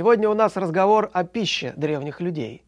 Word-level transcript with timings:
Сегодня 0.00 0.30
у 0.30 0.34
нас 0.34 0.56
разговор 0.56 1.10
о 1.12 1.24
пище 1.24 1.74
древних 1.76 2.22
людей. 2.22 2.64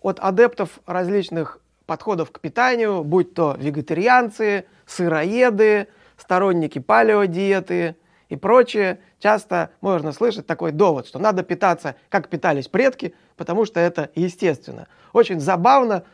От 0.00 0.18
адептов 0.20 0.80
различных 0.86 1.60
подходов 1.84 2.30
к 2.30 2.40
питанию, 2.40 3.04
будь 3.04 3.34
то 3.34 3.56
вегетарианцы, 3.58 4.64
сыроеды, 4.86 5.88
сторонники 6.16 6.78
палеодиеты 6.78 7.96
и 8.30 8.36
прочее, 8.36 9.00
часто 9.18 9.68
можно 9.82 10.12
слышать 10.12 10.46
такой 10.46 10.72
довод, 10.72 11.06
что 11.06 11.18
надо 11.18 11.42
питаться, 11.42 11.94
как 12.08 12.30
питались 12.30 12.68
предки, 12.68 13.14
потому 13.36 13.66
что 13.66 13.78
это 13.78 14.08
естественно. 14.14 14.88
Очень 15.12 15.40
забавно, 15.40 16.04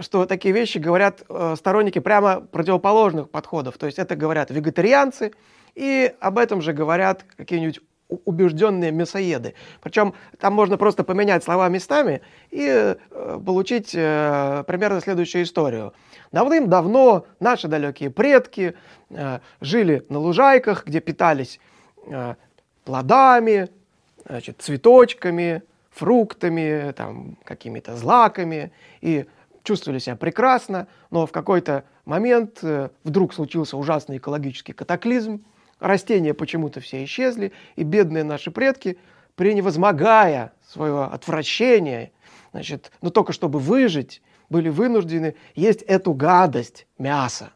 что 0.00 0.26
такие 0.26 0.52
вещи 0.52 0.78
говорят 0.78 1.22
э, 1.28 1.54
сторонники 1.56 2.00
прямо 2.00 2.40
противоположных 2.40 3.30
подходов. 3.30 3.78
То 3.78 3.86
есть 3.86 4.00
это 4.00 4.16
говорят 4.16 4.50
вегетарианцы, 4.50 5.30
и 5.76 6.12
об 6.18 6.38
этом 6.38 6.62
же 6.62 6.72
говорят 6.72 7.24
какие-нибудь 7.36 7.80
убежденные 8.24 8.92
мясоеды. 8.92 9.54
Причем 9.82 10.14
там 10.38 10.54
можно 10.54 10.76
просто 10.76 11.04
поменять 11.04 11.44
слова 11.44 11.68
местами 11.68 12.20
и 12.50 12.66
э, 12.68 13.40
получить 13.44 13.94
э, 13.94 14.64
примерно 14.66 15.00
следующую 15.00 15.44
историю. 15.44 15.92
Давным-давно 16.32 17.26
наши 17.40 17.68
далекие 17.68 18.10
предки 18.10 18.74
э, 19.10 19.38
жили 19.60 20.04
на 20.08 20.18
лужайках, 20.18 20.86
где 20.86 21.00
питались 21.00 21.60
плодами, 22.84 23.70
значит, 24.26 24.60
цветочками, 24.60 25.62
фруктами, 25.90 26.92
там, 26.92 27.38
какими-то 27.44 27.96
злаками 27.96 28.72
и 29.00 29.24
чувствовали 29.62 29.98
себя 29.98 30.14
прекрасно, 30.16 30.86
но 31.10 31.26
в 31.26 31.32
какой-то 31.32 31.84
момент 32.04 32.62
вдруг 33.04 33.32
случился 33.32 33.78
ужасный 33.78 34.18
экологический 34.18 34.74
катаклизм, 34.74 35.42
растения 35.84 36.34
почему-то 36.34 36.80
все 36.80 37.04
исчезли, 37.04 37.52
и 37.76 37.82
бедные 37.82 38.24
наши 38.24 38.50
предки, 38.50 38.98
преневозмогая 39.36 40.52
свое 40.66 41.04
отвращение, 41.04 42.12
значит, 42.52 42.90
но 43.02 43.10
только 43.10 43.32
чтобы 43.32 43.58
выжить, 43.58 44.22
были 44.48 44.68
вынуждены 44.68 45.34
есть 45.54 45.82
эту 45.82 46.14
гадость, 46.14 46.86
мясо. 46.98 47.52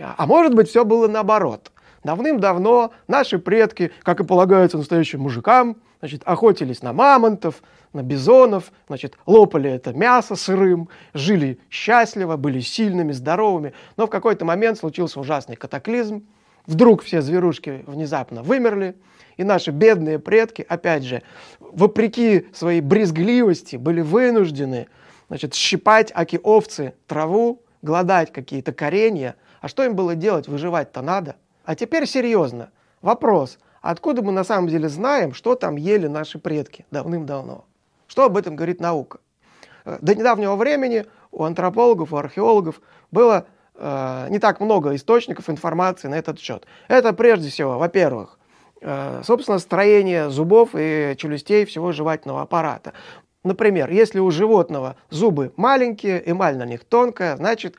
А 0.00 0.26
может 0.26 0.54
быть, 0.54 0.68
все 0.68 0.84
было 0.84 1.08
наоборот. 1.08 1.72
Давным-давно 2.04 2.92
наши 3.08 3.38
предки, 3.38 3.90
как 4.02 4.20
и 4.20 4.24
полагается 4.24 4.78
настоящим 4.78 5.20
мужикам, 5.20 5.76
значит, 5.98 6.22
охотились 6.24 6.82
на 6.82 6.92
мамонтов, 6.92 7.62
на 7.92 8.02
бизонов, 8.02 8.72
значит, 8.86 9.16
лопали 9.26 9.70
это 9.70 9.92
мясо 9.92 10.36
сырым, 10.36 10.88
жили 11.14 11.58
счастливо, 11.70 12.36
были 12.36 12.60
сильными, 12.60 13.12
здоровыми. 13.12 13.72
Но 13.96 14.06
в 14.06 14.10
какой-то 14.10 14.44
момент 14.44 14.78
случился 14.78 15.18
ужасный 15.18 15.56
катаклизм, 15.56 16.26
Вдруг 16.66 17.02
все 17.02 17.22
зверушки 17.22 17.84
внезапно 17.86 18.42
вымерли, 18.42 18.96
и 19.36 19.44
наши 19.44 19.70
бедные 19.70 20.18
предки, 20.18 20.64
опять 20.68 21.04
же, 21.04 21.22
вопреки 21.60 22.48
своей 22.52 22.80
брезгливости, 22.80 23.76
были 23.76 24.00
вынуждены 24.00 24.88
значит, 25.28 25.54
щипать 25.54 26.10
аки 26.14 26.40
овцы 26.42 26.94
траву, 27.06 27.62
гладать 27.82 28.32
какие-то 28.32 28.72
коренья. 28.72 29.36
А 29.60 29.68
что 29.68 29.84
им 29.84 29.94
было 29.94 30.14
делать? 30.14 30.48
Выживать-то 30.48 31.02
надо. 31.02 31.36
А 31.64 31.74
теперь 31.74 32.06
серьезно. 32.06 32.70
Вопрос. 33.02 33.58
Откуда 33.82 34.22
мы 34.22 34.32
на 34.32 34.44
самом 34.44 34.68
деле 34.68 34.88
знаем, 34.88 35.34
что 35.34 35.54
там 35.54 35.76
ели 35.76 36.06
наши 36.06 36.38
предки 36.38 36.86
давным-давно? 36.90 37.64
Что 38.08 38.24
об 38.24 38.36
этом 38.36 38.56
говорит 38.56 38.80
наука? 38.80 39.18
Э, 39.84 39.98
до 40.00 40.14
недавнего 40.14 40.56
времени 40.56 41.06
у 41.30 41.44
антропологов, 41.44 42.12
у 42.12 42.16
археологов 42.16 42.80
было 43.10 43.46
Э, 43.78 44.28
не 44.30 44.38
так 44.38 44.60
много 44.60 44.94
источников 44.94 45.50
информации 45.50 46.08
на 46.08 46.14
этот 46.14 46.38
счет. 46.38 46.66
Это 46.88 47.12
прежде 47.12 47.50
всего, 47.50 47.78
во-первых, 47.78 48.38
э, 48.80 49.22
собственно, 49.24 49.58
строение 49.58 50.30
зубов 50.30 50.70
и 50.74 51.14
челюстей 51.18 51.64
всего 51.66 51.92
жевательного 51.92 52.42
аппарата. 52.42 52.92
Например, 53.44 53.90
если 53.90 54.18
у 54.18 54.30
животного 54.30 54.96
зубы 55.08 55.52
маленькие, 55.56 56.20
эмаль 56.28 56.56
на 56.56 56.64
них 56.64 56.84
тонкая, 56.84 57.36
значит, 57.36 57.76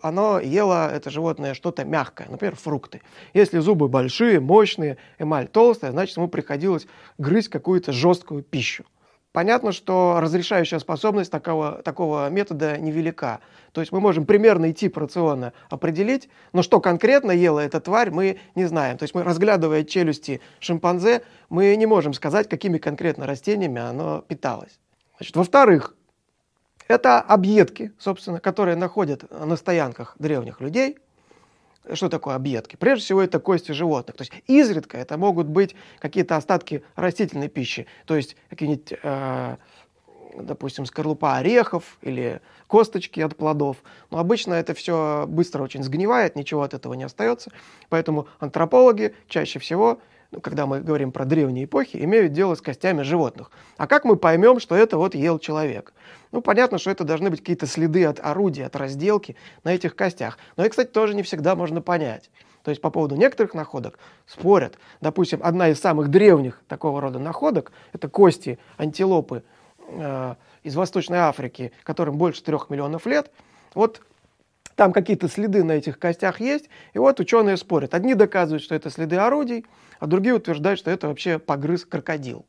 оно 0.00 0.40
ело, 0.40 0.90
это 0.90 1.10
животное, 1.10 1.52
что-то 1.52 1.84
мягкое, 1.84 2.28
например, 2.30 2.56
фрукты. 2.56 3.02
Если 3.34 3.58
зубы 3.58 3.88
большие, 3.88 4.40
мощные, 4.40 4.96
эмаль 5.18 5.46
толстая, 5.48 5.90
значит, 5.90 6.16
ему 6.16 6.28
приходилось 6.28 6.86
грызть 7.18 7.48
какую-то 7.50 7.92
жесткую 7.92 8.42
пищу. 8.42 8.84
Понятно, 9.32 9.70
что 9.70 10.18
разрешающая 10.20 10.80
способность 10.80 11.30
такого, 11.30 11.82
такого 11.82 12.28
метода 12.30 12.76
невелика. 12.78 13.40
То 13.72 13.80
есть 13.80 13.92
мы 13.92 14.00
можем 14.00 14.26
примерный 14.26 14.72
тип 14.72 14.96
рациона 14.98 15.52
определить, 15.68 16.28
но 16.52 16.62
что 16.62 16.80
конкретно 16.80 17.30
ела 17.30 17.60
эта 17.60 17.80
тварь, 17.80 18.10
мы 18.10 18.40
не 18.56 18.64
знаем. 18.64 18.98
То 18.98 19.04
есть 19.04 19.14
мы, 19.14 19.22
разглядывая 19.22 19.84
челюсти 19.84 20.40
шимпанзе, 20.58 21.22
мы 21.48 21.76
не 21.76 21.86
можем 21.86 22.12
сказать, 22.12 22.48
какими 22.48 22.78
конкретно 22.78 23.26
растениями 23.26 23.80
оно 23.80 24.22
питалось. 24.22 24.80
Значит, 25.18 25.36
во-вторых, 25.36 25.94
это 26.88 27.20
объедки, 27.20 27.92
собственно, 28.00 28.40
которые 28.40 28.74
находят 28.74 29.30
на 29.30 29.54
стоянках 29.54 30.16
древних 30.18 30.60
людей– 30.60 30.98
что 31.92 32.08
такое 32.08 32.34
объедки? 32.34 32.76
Прежде 32.76 33.04
всего, 33.04 33.22
это 33.22 33.40
кости 33.40 33.72
животных. 33.72 34.16
То 34.16 34.22
есть 34.22 34.32
изредка 34.46 34.98
это 34.98 35.16
могут 35.16 35.46
быть 35.46 35.74
какие-то 35.98 36.36
остатки 36.36 36.82
растительной 36.96 37.48
пищи, 37.48 37.86
то 38.06 38.16
есть 38.16 38.36
какие-нибудь, 38.48 38.94
э, 39.02 39.56
допустим, 40.36 40.84
скорлупа 40.84 41.36
орехов 41.36 41.98
или 42.02 42.40
косточки 42.66 43.20
от 43.20 43.36
плодов. 43.36 43.78
Но 44.10 44.18
обычно 44.18 44.54
это 44.54 44.74
все 44.74 45.24
быстро 45.26 45.62
очень 45.62 45.82
сгнивает, 45.82 46.36
ничего 46.36 46.62
от 46.62 46.74
этого 46.74 46.94
не 46.94 47.04
остается. 47.04 47.50
Поэтому 47.88 48.28
антропологи 48.38 49.14
чаще 49.28 49.58
всего 49.58 50.00
ну, 50.30 50.40
когда 50.40 50.66
мы 50.66 50.80
говорим 50.80 51.10
про 51.10 51.24
древние 51.24 51.64
эпохи, 51.64 51.96
имеют 51.96 52.32
дело 52.32 52.54
с 52.54 52.60
костями 52.60 53.02
животных. 53.02 53.50
А 53.76 53.86
как 53.86 54.04
мы 54.04 54.16
поймем, 54.16 54.60
что 54.60 54.76
это 54.76 54.96
вот 54.96 55.14
ел 55.14 55.38
человек? 55.38 55.92
Ну, 56.30 56.40
понятно, 56.40 56.78
что 56.78 56.90
это 56.90 57.02
должны 57.04 57.30
быть 57.30 57.40
какие-то 57.40 57.66
следы 57.66 58.04
от 58.04 58.20
орудия, 58.20 58.66
от 58.66 58.76
разделки 58.76 59.36
на 59.64 59.74
этих 59.74 59.96
костях. 59.96 60.38
Но 60.56 60.62
это, 60.62 60.70
кстати, 60.70 60.88
тоже 60.88 61.14
не 61.14 61.22
всегда 61.22 61.56
можно 61.56 61.82
понять. 61.82 62.30
То 62.62 62.70
есть 62.70 62.80
по 62.80 62.90
поводу 62.90 63.16
некоторых 63.16 63.54
находок 63.54 63.98
спорят. 64.26 64.78
Допустим, 65.00 65.40
одна 65.42 65.68
из 65.68 65.80
самых 65.80 66.08
древних 66.08 66.62
такого 66.68 67.00
рода 67.00 67.18
находок– 67.18 67.72
это 67.92 68.08
кости 68.08 68.58
антилопы 68.76 69.42
э, 69.88 70.34
из 70.62 70.76
Восточной 70.76 71.18
Африки, 71.18 71.72
которым 71.82 72.18
больше 72.18 72.44
трех 72.44 72.70
миллионов 72.70 73.06
лет. 73.06 73.32
Вот 73.74 74.02
там 74.80 74.94
какие-то 74.94 75.28
следы 75.28 75.62
на 75.62 75.72
этих 75.72 75.98
костях 75.98 76.40
есть, 76.40 76.70
и 76.94 76.98
вот 76.98 77.20
ученые 77.20 77.58
спорят. 77.58 77.92
Одни 77.92 78.14
доказывают, 78.14 78.62
что 78.62 78.74
это 78.74 78.88
следы 78.88 79.16
орудий, 79.16 79.66
а 79.98 80.06
другие 80.06 80.34
утверждают, 80.34 80.80
что 80.80 80.90
это 80.90 81.06
вообще 81.06 81.38
погрыз 81.38 81.84
крокодил. 81.84 82.46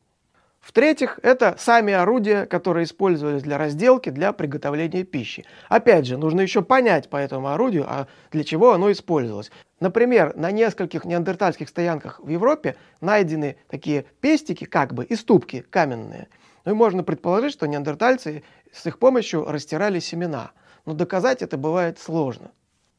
В-третьих, 0.58 1.20
это 1.22 1.56
сами 1.58 1.92
орудия, 1.92 2.46
которые 2.46 2.84
использовались 2.84 3.42
для 3.42 3.58
разделки, 3.58 4.08
для 4.08 4.32
приготовления 4.32 5.04
пищи. 5.04 5.44
Опять 5.68 6.06
же, 6.06 6.16
нужно 6.16 6.40
еще 6.40 6.62
понять 6.62 7.10
по 7.10 7.18
этому 7.18 7.48
орудию, 7.48 7.84
а 7.86 8.06
для 8.30 8.44
чего 8.44 8.72
оно 8.72 8.90
использовалось. 8.90 9.50
Например, 9.80 10.34
на 10.34 10.50
нескольких 10.52 11.04
неандертальских 11.04 11.68
стоянках 11.68 12.18
в 12.18 12.30
Европе 12.30 12.76
найдены 13.02 13.56
такие 13.68 14.06
пестики, 14.22 14.64
как 14.64 14.94
бы, 14.94 15.04
и 15.04 15.16
ступки 15.16 15.66
каменные. 15.68 16.28
Ну 16.64 16.72
и 16.72 16.74
можно 16.74 17.04
предположить, 17.04 17.52
что 17.52 17.68
неандертальцы 17.68 18.42
с 18.72 18.86
их 18.86 18.98
помощью 18.98 19.44
растирали 19.44 19.98
семена– 19.98 20.52
но 20.86 20.94
доказать 20.94 21.42
это 21.42 21.56
бывает 21.56 21.98
сложно. 21.98 22.50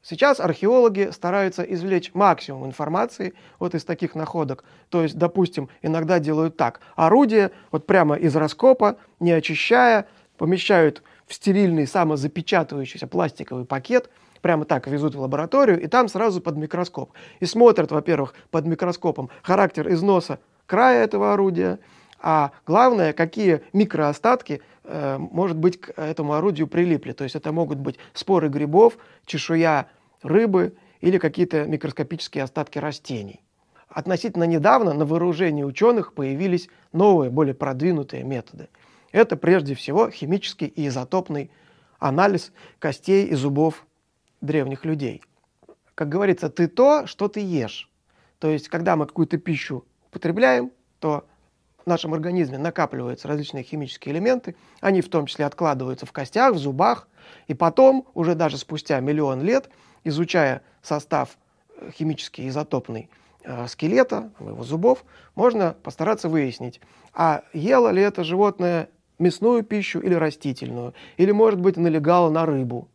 Сейчас 0.02 0.42
археологи 0.42 1.12
стараются 1.12 1.64
извлечь 1.64 2.12
максимум 2.14 2.66
информации 2.66 3.34
вот 3.58 3.74
из 3.74 3.86
таких 3.86 4.16
находок. 4.16 4.66
То 4.90 5.02
есть, 5.02 5.18
допустим, 5.18 5.70
иногда 5.82 6.20
делают 6.20 6.58
так. 6.58 6.82
Орудие 6.98 7.52
вот 7.72 7.88
прямо 7.88 8.16
из 8.16 8.36
раскопа, 8.36 8.98
не 9.22 9.32
очищая, 9.32 10.08
помещают 10.38 11.04
в 11.26 11.34
стерильный 11.34 11.88
самозапечатывающийся 11.88 13.08
пластиковый 13.08 13.64
пакет, 13.64 14.10
прямо 14.42 14.66
так 14.66 14.88
везут 14.88 15.16
в 15.16 15.22
лабораторию, 15.22 15.82
и 15.82 15.88
там 15.88 16.10
сразу 16.10 16.42
под 16.42 16.58
микроскоп. 16.58 17.14
И 17.40 17.46
смотрят, 17.46 17.92
во-первых, 17.92 18.34
под 18.52 18.66
микроскопом 18.66 19.30
характер 19.42 19.90
износа 19.90 20.40
края 20.66 21.06
этого 21.06 21.32
орудия, 21.32 21.80
а 22.24 22.52
главное, 22.66 23.14
какие 23.14 23.62
микроостатки– 23.74 24.62
Э, 24.84 25.18
может 25.18 25.58
быть, 25.58 25.80
к 25.80 25.94
этому 26.00 26.34
орудию 26.34 26.68
прилипли. 26.68 27.14
То 27.14 27.24
есть 27.24 27.36
это 27.36 27.52
могут 27.52 27.80
быть 27.80 27.98
споры 28.14 28.50
грибов, 28.50 28.98
чешуя 29.26 29.88
рыбы 30.22 30.76
или 31.02 31.18
какие-то 31.18 31.66
микроскопические 31.66 32.44
остатки 32.44 32.80
растений. 32.80 33.42
Относительно 33.88 34.46
недавно 34.46 34.94
на 34.94 35.06
вооружении 35.06 35.64
ученых 35.64 36.14
появились 36.14 36.70
новые, 36.92 37.30
более 37.30 37.54
продвинутые 37.54 38.24
методы. 38.24 38.70
Это 39.12 39.38
прежде 39.38 39.76
всего 39.76 40.10
химический 40.10 40.68
и 40.68 40.88
изотопный 40.88 41.52
анализ 42.00 42.52
костей 42.80 43.28
и 43.28 43.36
зубов 43.36 43.86
древних 44.42 44.84
людей. 44.84 45.22
Как 45.96 46.10
говорится, 46.10 46.50
ты 46.50 46.68
то, 46.68 47.06
что 47.06 47.28
ты 47.28 47.40
ешь. 47.40 47.90
То 48.40 48.50
есть, 48.50 48.68
когда 48.68 48.96
мы 48.96 49.06
какую-то 49.06 49.38
пищу 49.38 49.86
употребляем, 50.08 50.72
то 51.00 51.26
в 51.84 51.88
нашем 51.88 52.14
организме 52.14 52.58
накапливаются 52.58 53.28
различные 53.28 53.64
химические 53.64 54.16
элементы, 54.16 54.56
они 54.82 55.02
в 55.02 55.10
том 55.10 55.26
числе 55.26 55.46
откладываются 55.46 56.06
в 56.06 56.12
костях, 56.12 56.54
в 56.54 56.58
зубах, 56.58 57.08
и 57.48 57.54
потом, 57.54 58.08
уже 58.14 58.36
даже 58.36 58.58
спустя 58.58 59.00
миллион 59.00 59.42
лет, 59.42 59.70
изучая 60.04 60.62
состав 60.82 61.38
э, 61.78 61.92
химический, 61.92 62.48
изотопный 62.48 63.10
э, 63.44 63.68
скелета, 63.68 64.32
его 64.40 64.64
зубов, 64.64 65.04
можно 65.36 65.76
постараться 65.84 66.30
выяснить, 66.30 66.80
а 67.14 67.44
ело 67.54 67.90
ли 67.90 68.02
это 68.02 68.24
животное 68.24 68.90
мясную 69.20 69.64
пищу 69.64 70.00
или 70.00 70.14
растительную, 70.14 70.94
или, 71.18 71.32
может 71.32 71.60
быть, 71.60 71.78
налегало 71.78 72.30
на 72.30 72.46
рыбу. 72.46 72.88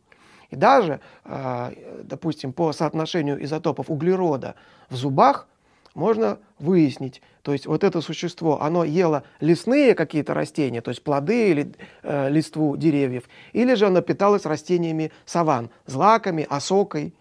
И 0.49 0.55
даже, 0.55 0.99
э, 1.25 2.01
допустим, 2.03 2.53
по 2.53 2.71
соотношению 2.71 3.43
изотопов 3.43 3.89
углерода 3.89 4.55
в 4.89 4.95
зубах 4.95 5.47
можно 5.95 6.39
выяснить, 6.59 7.21
то 7.41 7.53
есть 7.53 7.65
вот 7.65 7.83
это 7.83 8.01
существо, 8.01 8.61
оно 8.61 8.83
ело 8.83 9.23
лесные 9.39 9.95
какие-то 9.95 10.33
растения, 10.33 10.81
то 10.81 10.89
есть 10.89 11.03
плоды 11.03 11.51
или 11.51 11.73
э, 12.03 12.29
листву 12.29 12.77
деревьев, 12.77 13.23
или 13.53 13.73
же 13.75 13.87
оно 13.87 14.01
питалось 14.01 14.45
растениями 14.45 15.11
саван, 15.25 15.69
злаками, 15.85 16.45
осокой. 16.49 17.13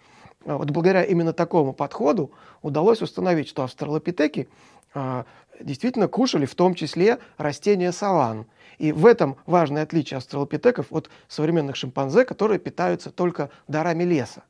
А 0.44 0.59
вот 0.59 0.70
благодаря 0.70 1.05
именно 1.05 1.32
такому 1.32 1.73
подходу 1.73 2.31
удалось 2.62 3.03
установить, 3.03 3.49
что 3.49 3.62
австралопитеки 3.62 4.49
э, 4.94 5.25
действительно 5.61 6.09
кушали 6.09 6.47
в 6.47 6.55
том 6.55 6.75
числе 6.75 7.19
растения 7.37 7.93
саван. 7.93 8.47
И 8.79 8.93
в 8.93 9.06
этом 9.06 9.37
важное 9.47 9.82
отличие 9.82 10.19
австралопитеков 10.19 10.87
от 10.91 11.11
современных 11.26 11.76
шимпанзе, 11.76 12.25
которые 12.25 12.59
питаются 12.59 13.11
только 13.11 13.50
дарами 13.67 14.05
леса. 14.05 14.44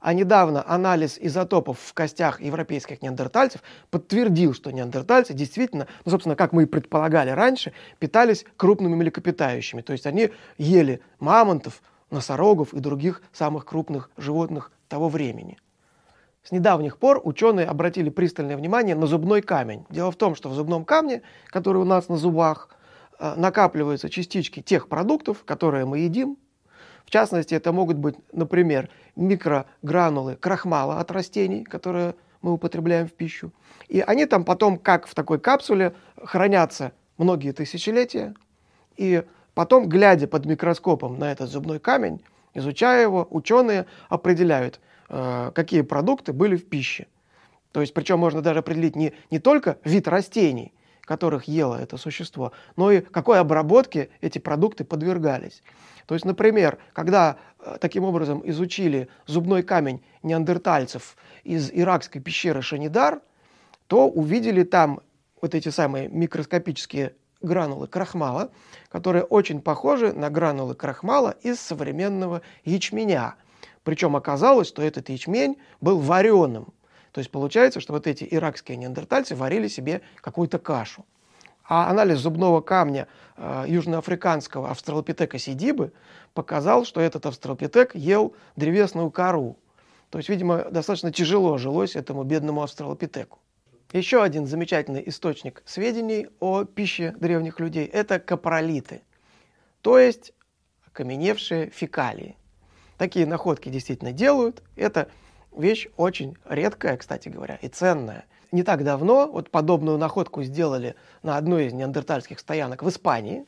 А 0.00 0.12
недавно 0.12 0.64
анализ 0.66 1.18
изотопов 1.20 1.78
в 1.78 1.94
костях 1.94 2.40
европейских 2.40 3.02
неандертальцев 3.02 3.62
подтвердил, 3.90 4.54
что 4.54 4.70
неандертальцы 4.70 5.32
действительно, 5.32 5.86
ну, 6.04 6.10
собственно, 6.10 6.36
как 6.36 6.52
мы 6.52 6.64
и 6.64 6.66
предполагали 6.66 7.30
раньше, 7.30 7.72
питались 7.98 8.44
крупными 8.56 8.94
млекопитающими. 8.94 9.80
То 9.80 9.92
есть 9.92 10.06
они 10.06 10.30
ели 10.58 11.00
мамонтов, 11.18 11.82
носорогов 12.10 12.72
и 12.74 12.80
других 12.80 13.22
самых 13.32 13.64
крупных 13.64 14.10
животных 14.16 14.70
того 14.88 15.08
времени. 15.08 15.58
С 16.42 16.52
недавних 16.52 16.98
пор 16.98 17.20
ученые 17.24 17.66
обратили 17.66 18.08
пристальное 18.08 18.56
внимание 18.56 18.94
на 18.94 19.06
зубной 19.06 19.42
камень. 19.42 19.84
Дело 19.90 20.12
в 20.12 20.16
том, 20.16 20.36
что 20.36 20.48
в 20.48 20.54
зубном 20.54 20.84
камне, 20.84 21.22
который 21.48 21.82
у 21.82 21.84
нас 21.84 22.08
на 22.08 22.16
зубах, 22.16 22.68
э, 23.18 23.34
накапливаются 23.36 24.08
частички 24.08 24.62
тех 24.62 24.88
продуктов, 24.88 25.42
которые 25.44 25.86
мы 25.86 25.98
едим, 25.98 26.38
в 27.06 27.10
частности, 27.10 27.54
это 27.54 27.72
могут 27.72 27.96
быть, 27.96 28.16
например, 28.32 28.90
микрогранулы 29.14 30.34
крахмала 30.34 30.98
от 30.98 31.10
растений, 31.12 31.62
которые 31.62 32.16
мы 32.42 32.52
употребляем 32.52 33.06
в 33.06 33.12
пищу. 33.12 33.52
И 33.88 34.00
они 34.00 34.26
там 34.26 34.44
потом, 34.44 34.76
как 34.76 35.06
в 35.06 35.14
такой 35.14 35.38
капсуле, 35.38 35.94
хранятся 36.22 36.92
многие 37.16 37.52
тысячелетия. 37.52 38.34
И 38.96 39.22
потом, 39.54 39.88
глядя 39.88 40.26
под 40.26 40.46
микроскопом 40.46 41.18
на 41.18 41.30
этот 41.30 41.48
зубной 41.48 41.78
камень, 41.78 42.20
изучая 42.54 43.02
его, 43.02 43.26
ученые 43.30 43.86
определяют, 44.08 44.80
э, 45.08 45.52
какие 45.54 45.82
продукты 45.82 46.32
были 46.32 46.56
в 46.56 46.68
пище. 46.68 47.06
То 47.70 47.82
есть, 47.82 47.94
причем 47.94 48.18
можно 48.18 48.42
даже 48.42 48.58
определить 48.58 48.96
не, 48.96 49.12
не 49.30 49.38
только 49.38 49.78
вид 49.84 50.08
растений, 50.08 50.72
которых 51.02 51.44
ело 51.44 51.76
это 51.76 51.96
существо, 51.98 52.52
но 52.74 52.90
и 52.90 53.00
какой 53.00 53.38
обработке 53.38 54.10
эти 54.20 54.38
продукты 54.38 54.84
подвергались. 54.84 55.62
То 56.06 56.14
есть, 56.14 56.24
например, 56.24 56.78
когда 56.92 57.36
э, 57.58 57.76
таким 57.80 58.04
образом 58.04 58.42
изучили 58.44 59.08
зубной 59.26 59.62
камень 59.62 60.02
неандертальцев 60.22 61.16
из 61.42 61.70
иракской 61.72 62.20
пещеры 62.20 62.62
Шанидар, 62.62 63.20
то 63.88 64.08
увидели 64.08 64.62
там 64.62 65.00
вот 65.40 65.54
эти 65.54 65.68
самые 65.68 66.08
микроскопические 66.08 67.14
гранулы 67.42 67.88
крахмала, 67.88 68.50
которые 68.88 69.24
очень 69.24 69.60
похожи 69.60 70.12
на 70.12 70.30
гранулы 70.30 70.74
крахмала 70.74 71.36
из 71.42 71.60
современного 71.60 72.42
ячменя. 72.64 73.34
Причем 73.82 74.16
оказалось, 74.16 74.68
что 74.68 74.82
этот 74.82 75.08
ячмень 75.08 75.56
был 75.80 75.98
вареным. 75.98 76.72
То 77.12 77.20
есть 77.20 77.30
получается, 77.30 77.80
что 77.80 77.92
вот 77.92 78.06
эти 78.06 78.26
иракские 78.28 78.76
неандертальцы 78.76 79.34
варили 79.34 79.68
себе 79.68 80.02
какую-то 80.20 80.58
кашу. 80.58 81.04
А 81.68 81.90
анализ 81.90 82.18
зубного 82.18 82.60
камня 82.60 83.08
э, 83.36 83.64
южноафриканского 83.66 84.70
австралопитека 84.70 85.38
сидибы 85.38 85.92
показал, 86.32 86.84
что 86.84 87.00
этот 87.00 87.26
австралопитек 87.26 87.94
ел 87.94 88.34
древесную 88.54 89.10
кору. 89.10 89.58
То 90.10 90.18
есть, 90.18 90.28
видимо, 90.28 90.70
достаточно 90.70 91.10
тяжело 91.10 91.58
жилось 91.58 91.96
этому 91.96 92.22
бедному 92.22 92.62
австралопитеку. 92.62 93.40
Еще 93.92 94.22
один 94.22 94.46
замечательный 94.46 95.02
источник 95.06 95.62
сведений 95.64 96.28
о 96.38 96.64
пище 96.64 97.14
древних 97.18 97.58
людей– 97.58 97.86
это 97.92 98.18
капролиты, 98.18 99.02
то 99.80 99.98
есть 99.98 100.32
окаменевшие 100.86 101.70
фекалии. 101.70 102.36
Такие 102.98 103.26
находки 103.26 103.68
действительно 103.68 104.12
делают. 104.12 104.62
Это 104.74 105.08
вещь 105.56 105.88
очень 105.96 106.36
редкая, 106.48 106.96
кстати 106.96 107.28
говоря, 107.28 107.56
и 107.56 107.68
ценная– 107.68 108.24
не 108.52 108.62
так 108.62 108.84
давно 108.84 109.28
вот 109.30 109.50
подобную 109.50 109.98
находку 109.98 110.42
сделали 110.42 110.94
на 111.22 111.36
одной 111.36 111.66
из 111.66 111.72
неандертальских 111.72 112.38
стоянок 112.40 112.82
в 112.82 112.88
Испании. 112.88 113.44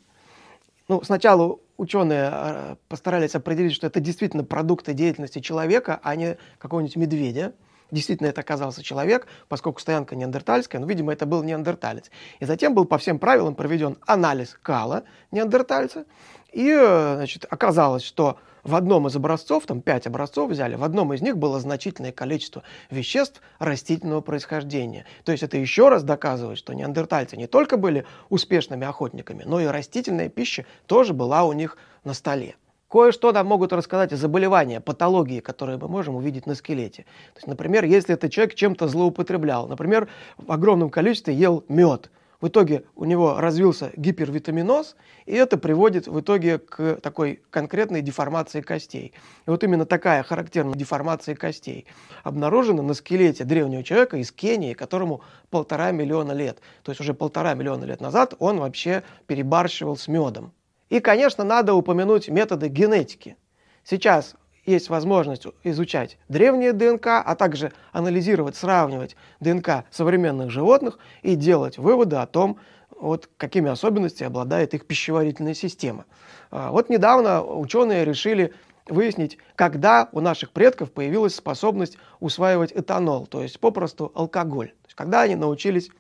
Ну, 0.89 1.03
сначала 1.03 1.59
ученые 1.77 2.31
э, 2.33 2.77
постарались 2.89 3.35
определить, 3.35 3.75
что 3.75 3.87
это 3.87 4.01
действительно 4.01 4.45
продукты 4.45 4.95
деятельности 4.95 5.41
человека, 5.41 6.01
а 6.03 6.17
не 6.17 6.39
какого-нибудь 6.59 6.97
медведя. 6.97 7.53
Действительно, 7.91 8.29
это 8.29 8.43
оказался 8.43 8.83
человек, 8.83 9.27
поскольку 9.49 9.81
стоянка 9.81 10.15
неандертальская, 10.15 10.81
но, 10.81 10.87
видимо, 10.87 11.13
это 11.13 11.27
был 11.27 11.43
неандерталец. 11.43 12.11
И 12.39 12.45
затем 12.45 12.75
был 12.75 12.85
по 12.85 12.99
всем 12.99 13.19
правилам 13.19 13.55
проведен 13.55 13.97
анализ 14.07 14.57
кала 14.63 15.05
неандертальца, 15.31 16.05
и 16.53 16.69
э, 16.71 17.15
значит, 17.17 17.47
оказалось, 17.49 18.03
что 18.03 18.39
в 18.63 18.75
одном 18.75 19.07
из 19.07 19.17
образцов, 19.17 19.65
там 19.67 19.81
пять 19.81 20.07
образцов 20.07 20.51
взяли, 20.51 20.75
в 20.75 20.85
одном 20.85 21.15
из 21.15 21.23
них 21.23 21.39
было 21.39 21.61
значительное 21.61 22.13
количество 22.13 22.63
веществ 22.91 23.41
растительного 23.59 24.21
происхождения. 24.21 25.07
То 25.25 25.33
есть 25.33 25.43
это 25.43 25.57
еще 25.57 25.89
раз 25.89 26.03
доказывает, 26.03 26.59
что 26.59 26.75
неандертальцы 26.75 27.37
не 27.37 27.47
только 27.47 27.77
были 27.77 28.05
успешными 28.29 28.87
охотниками, 28.87 29.45
но 29.47 29.61
и 29.61 29.67
растительная 29.67 30.29
пища 30.29 30.67
тоже 30.87 31.15
была 31.15 31.45
у 31.45 31.53
них 31.53 31.79
на 32.05 32.13
столе. 32.13 32.57
Кое-что 32.91 33.33
нам 33.33 33.47
могут 33.47 33.75
рассказать 33.75 34.13
о 34.15 34.17
заболевания, 34.17 34.81
патологии, 34.81 35.41
которые 35.41 35.77
мы 35.77 35.89
можем 35.89 36.15
увидеть 36.15 36.47
на 36.47 36.55
скелете. 36.55 37.03
То 37.35 37.39
есть, 37.39 37.47
например, 37.47 37.85
если 37.85 38.15
этот 38.15 38.33
человек 38.33 38.55
чем-то 38.55 38.89
злоупотреблял, 38.89 39.69
например, 39.69 40.09
в 40.39 40.51
огромном 40.51 40.89
количестве 40.89 41.35
ел 41.35 41.65
мед, 41.69 42.11
в 42.41 42.49
итоге 42.49 42.85
у 42.95 43.05
него 43.05 43.41
развился 43.41 43.91
гипервитаминоз, 43.97 44.97
и 45.27 45.35
это 45.35 45.59
приводит 45.59 46.07
в 46.07 46.21
итоге 46.21 46.59
к 46.59 46.95
такой 47.03 47.43
конкретной 47.51 48.01
деформации 48.01 48.61
костей. 48.63 49.13
И 49.47 49.51
вот 49.51 49.65
именно 49.65 49.85
такая 49.85 50.23
характерная 50.23 50.75
деформация 50.75 51.35
костей 51.35 51.87
обнаружена 52.23 52.83
на 52.83 52.95
скелете 52.95 53.45
древнего 53.45 53.83
человека 53.83 54.17
из 54.17 54.31
Кении, 54.33 54.73
которому 54.73 55.21
полтора 55.51 55.91
миллиона 55.91 56.33
лет. 56.33 56.61
То 56.85 56.93
есть 56.93 57.01
уже 57.01 57.13
полтора 57.13 57.55
миллиона 57.55 57.85
лет 57.85 58.01
назад 58.01 58.35
он 58.39 58.61
вообще 58.61 59.03
перебарщивал 59.27 59.97
с 59.97 60.07
медом. 60.07 60.53
И, 60.89 61.01
конечно, 61.01 61.45
надо 61.45 61.75
упомянуть 61.75 62.29
методы 62.29 62.69
генетики. 62.69 63.37
Сейчас 63.85 64.35
есть 64.65 64.91
возможность 64.91 65.47
изучать 65.65 66.19
древние 66.29 66.73
ДНК, 66.73 67.07
а 67.25 67.35
также 67.35 67.73
анализировать, 67.93 68.57
сравнивать 68.57 69.17
ДНК 69.41 69.85
современных 69.91 70.51
животных 70.51 70.99
и 71.23 71.35
делать 71.37 71.79
выводы 71.79 72.17
о 72.17 72.27
том, 72.27 72.59
вот 72.91 73.31
какими 73.37 73.71
особенностями 73.71 74.29
обладает 74.29 74.75
их 74.75 74.87
пищеварительная 74.87 75.55
система. 75.55 76.05
А, 76.51 76.71
вот 76.71 76.91
недавно 76.91 77.43
ученые 77.43 78.05
решили 78.05 78.53
выяснить, 78.87 79.39
когда 79.55 80.09
у 80.13 80.21
наших 80.21 80.51
предков 80.51 80.93
появилась 80.93 81.35
способность 81.35 81.99
усваивать 82.21 82.73
этанол, 82.73 83.27
то 83.27 83.43
есть 83.43 83.61
попросту 83.61 84.11
алкоголь. 84.15 84.69
То 84.69 84.87
есть 84.87 84.95
когда 84.95 85.23
они 85.23 85.37
научились 85.37 85.91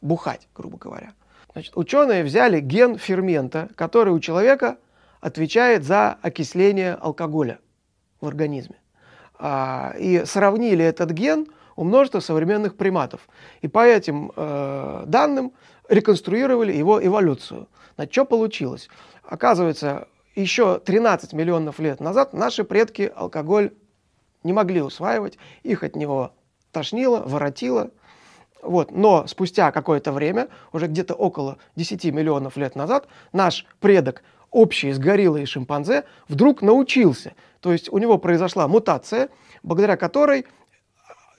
бухать, 0.00 0.48
грубо 0.54 0.78
говоря. 0.78 1.12
Значит, 1.52 1.76
ученые 1.76 2.24
взяли 2.24 2.60
ген 2.60 2.96
фермента, 2.98 3.68
который 3.74 4.12
у 4.12 4.20
человека 4.20 4.78
отвечает 5.20 5.84
за 5.84 6.18
окисление 6.22 6.94
алкоголя 6.94 7.58
в 8.20 8.26
организме. 8.26 8.76
А, 9.38 9.94
и 9.98 10.24
сравнили 10.24 10.84
этот 10.84 11.10
ген 11.10 11.46
у 11.76 11.84
множества 11.84 12.20
современных 12.20 12.76
приматов. 12.76 13.28
И 13.60 13.68
по 13.68 13.84
этим 13.84 14.32
э, 14.34 15.04
данным 15.06 15.52
реконструировали 15.88 16.72
его 16.72 17.04
эволюцию. 17.04 17.68
Значит, 17.96 18.12
что 18.12 18.24
получилось? 18.24 18.88
Оказывается, 19.24 20.08
еще 20.34 20.78
13 20.78 21.32
миллионов 21.32 21.78
лет 21.78 22.00
назад 22.00 22.32
наши 22.32 22.64
предки 22.64 23.12
алкоголь 23.14 23.72
не 24.44 24.52
могли 24.52 24.82
усваивать, 24.82 25.38
их 25.62 25.82
от 25.82 25.96
него 25.96 26.32
тошнило, 26.72 27.20
воротило. 27.20 27.90
Вот. 28.62 28.92
Но 28.92 29.26
спустя 29.26 29.72
какое-то 29.72 30.12
время, 30.12 30.48
уже 30.72 30.86
где-то 30.86 31.14
около 31.14 31.58
10 31.76 32.04
миллионов 32.06 32.56
лет 32.56 32.76
назад, 32.76 33.08
наш 33.32 33.66
предок 33.80 34.22
общий 34.50 34.92
с 34.92 34.98
гориллой 34.98 35.42
и 35.42 35.46
шимпанзе, 35.46 36.04
вдруг 36.28 36.62
научился. 36.62 37.34
То 37.60 37.72
есть 37.72 37.92
у 37.92 37.98
него 37.98 38.18
произошла 38.18 38.68
мутация, 38.68 39.28
благодаря 39.62 39.96
которой 39.96 40.46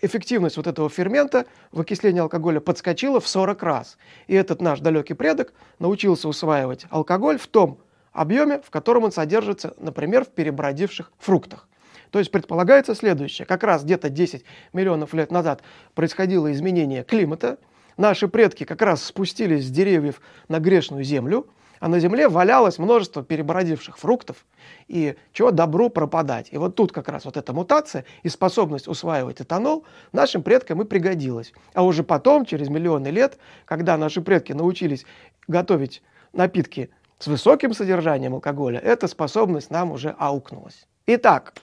эффективность 0.02 0.58
вот 0.58 0.68
этого 0.68 0.90
фермента 0.90 1.46
в 1.72 1.80
окислении 1.80 2.20
алкоголя 2.20 2.60
подскочила 2.60 3.22
в 3.22 3.28
40 3.28 3.64
раз. 3.64 3.98
И 4.28 4.36
этот 4.36 4.62
наш 4.62 4.82
далекий 4.82 5.14
предок 5.14 5.54
научился 5.80 6.28
усваивать 6.28 6.86
алкоголь 6.90 7.38
в 7.40 7.48
том 7.48 7.80
объеме, 8.12 8.62
в 8.62 8.70
котором 8.70 9.06
он 9.06 9.12
содержится, 9.14 9.74
например, 9.78 10.26
в 10.26 10.30
перебродивших 10.30 11.12
фруктах. 11.18 11.68
То 12.14 12.20
есть 12.20 12.30
предполагается 12.30 12.94
следующее. 12.94 13.48
Как 13.48 13.64
раз 13.64 13.84
где-то 13.84 14.08
10 14.08 14.46
миллионов 14.72 15.16
лет 15.16 15.32
назад 15.32 15.64
происходило 15.96 16.54
изменение 16.54 17.04
климата. 17.04 17.58
Наши 17.98 18.28
предки 18.28 18.66
как 18.66 18.84
раз 18.84 19.04
спустились 19.04 19.66
с 19.66 19.72
деревьев 19.72 20.22
на 20.48 20.60
грешную 20.60 21.04
землю, 21.04 21.48
а 21.80 21.88
на 21.88 22.00
земле 22.00 22.30
валялось 22.30 22.78
множество 22.78 23.24
перебродивших 23.24 23.98
фруктов, 23.98 24.46
и 24.88 25.16
чего 25.32 25.50
добру 25.50 25.90
пропадать. 25.90 26.50
И 26.52 26.58
вот 26.58 26.76
тут 26.76 26.92
как 26.92 27.10
раз 27.10 27.26
вот 27.26 27.36
эта 27.36 27.52
мутация 27.52 28.06
и 28.22 28.30
способность 28.30 28.88
усваивать 28.88 29.42
этанол 29.42 29.84
нашим 30.12 30.44
предкам 30.44 30.84
и 30.84 30.86
пригодилась. 30.86 31.52
А 31.74 31.84
уже 31.84 32.04
потом, 32.04 32.46
через 32.46 32.70
миллионы 32.70 33.08
лет, 33.08 33.40
когда 33.66 33.98
наши 33.98 34.22
предки 34.22 34.54
научились 34.54 35.04
готовить 35.48 36.04
напитки 36.32 36.92
с 37.18 37.26
высоким 37.26 37.74
содержанием 37.74 38.36
алкоголя, 38.36 38.78
эта 38.78 39.08
способность 39.08 39.72
нам 39.72 39.92
уже 39.92 40.16
аукнулась. 40.20 40.86
Итак, 41.08 41.56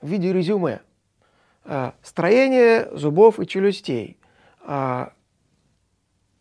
в 0.00 0.08
виде 0.08 0.32
резюме. 0.32 0.80
Э, 1.64 1.92
строение 2.02 2.88
зубов 2.92 3.38
и 3.40 3.46
челюстей. 3.46 4.18
Э, 4.62 5.08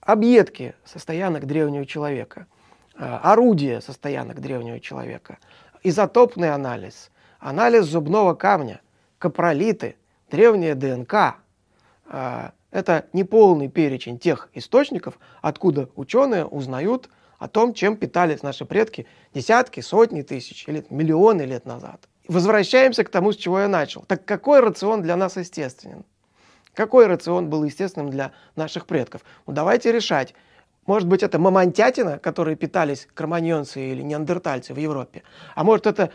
объедки 0.01 0.75
состоянок 0.85 1.45
древнего 1.45 1.85
человека. 1.85 2.47
Э, 2.95 3.19
орудия 3.23 3.81
состоянок 3.81 4.39
древнего 4.39 4.79
человека. 4.79 5.37
Изотопный 5.83 6.53
анализ. 6.53 7.11
Анализ 7.39 7.85
зубного 7.85 8.33
камня. 8.35 8.81
Капролиты. 9.17 9.95
Древняя 10.29 10.75
ДНК. 10.75 11.35
Это 12.71 13.05
неполный 13.13 13.69
перечень 13.69 14.19
тех 14.19 14.49
источников, 14.53 15.19
откуда 15.41 15.89
ученые 15.95 16.45
узнают 16.45 17.09
о 17.39 17.47
том, 17.47 17.73
чем 17.73 17.95
питались 17.95 18.43
наши 18.43 18.65
предки 18.65 19.07
десятки, 19.33 19.79
сотни 19.79 20.21
тысяч 20.21 20.67
или 20.67 20.85
миллионы 20.89 21.43
лет 21.43 21.65
назад 21.65 22.07
возвращаемся 22.27 23.03
к 23.03 23.09
тому, 23.09 23.31
с 23.31 23.35
чего 23.35 23.59
я 23.59 23.67
начал. 23.67 24.03
Так 24.03 24.25
какой 24.25 24.59
рацион 24.59 25.01
для 25.01 25.15
нас 25.15 25.37
естественен? 25.37 26.05
Какой 26.73 27.07
рацион 27.07 27.49
был 27.49 27.63
естественным 27.63 28.09
для 28.09 28.31
наших 28.55 28.85
предков? 28.85 29.21
Ну, 29.47 29.53
давайте 29.53 29.91
решать. 29.91 30.35
Может 30.85 31.07
быть, 31.07 31.23
это 31.23 31.39
мамонтятина, 31.39 32.19
которые 32.19 32.55
питались 32.55 33.07
кроманьонцы 33.13 33.81
или 33.91 34.01
неандертальцы 34.01 34.73
в 34.73 34.77
Европе. 34.77 35.23
А 35.55 35.63
может, 35.63 35.87
это 35.87 36.11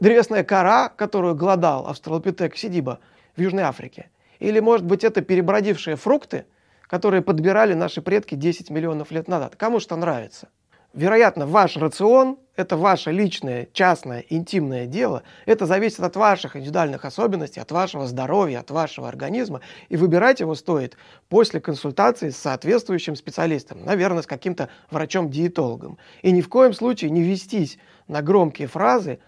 древесная 0.00 0.44
кора, 0.44 0.88
которую 0.88 1.34
голодал 1.34 1.86
австралопитек 1.86 2.56
Сидиба 2.56 3.00
в 3.36 3.40
Южной 3.40 3.64
Африке. 3.64 4.10
Или, 4.38 4.60
может 4.60 4.86
быть, 4.86 5.04
это 5.04 5.20
перебродившие 5.20 5.96
фрукты, 5.96 6.46
которые 6.86 7.22
подбирали 7.22 7.74
наши 7.74 8.00
предки 8.00 8.34
10 8.34 8.70
миллионов 8.70 9.10
лет 9.10 9.28
назад. 9.28 9.56
Кому 9.56 9.78
что 9.78 9.94
нравится. 9.96 10.48
Вероятно, 10.94 11.46
ваш 11.46 11.76
рацион– 11.76 12.38
это 12.58 12.76
ваше 12.76 13.12
личное, 13.12 13.68
частное, 13.72 14.24
интимное 14.28 14.86
дело. 14.86 15.22
Это 15.46 15.64
зависит 15.64 16.00
от 16.00 16.16
ваших 16.16 16.56
индивидуальных 16.56 17.04
особенностей, 17.04 17.60
от 17.60 17.70
вашего 17.70 18.04
здоровья, 18.08 18.58
от 18.58 18.72
вашего 18.72 19.08
организма. 19.08 19.60
И 19.88 19.96
выбирать 19.96 20.40
его 20.40 20.56
стоит 20.56 20.96
после 21.28 21.60
консультации 21.60 22.30
с 22.30 22.36
соответствующим 22.36 23.14
специалистом, 23.14 23.84
наверное, 23.84 24.22
с 24.22 24.26
каким-то 24.26 24.70
врачом-диетологом. 24.90 25.98
И 26.22 26.32
ни 26.32 26.40
в 26.40 26.48
коем 26.48 26.74
случае 26.74 27.12
не 27.12 27.22
вестись 27.22 27.78
на 28.08 28.22
громкие 28.22 28.66
фразы 28.66 29.20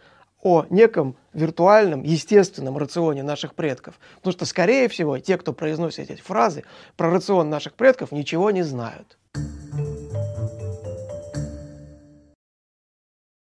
о 0.42 0.66
неком 0.68 1.14
виртуальном, 1.32 2.02
естественном 2.02 2.78
рационе 2.78 3.22
наших 3.22 3.54
предков. 3.54 4.00
Потому 4.16 4.32
что, 4.32 4.44
скорее 4.44 4.88
всего, 4.88 5.18
те, 5.20 5.38
кто 5.38 5.52
произносит 5.52 6.10
эти 6.10 6.20
фразы 6.20 6.64
про 6.96 7.10
рацион 7.10 7.49
наших 7.49 7.75
предков, 7.75 8.10
ничего 8.10 8.50
не 8.50 8.62
знают. 8.62 9.19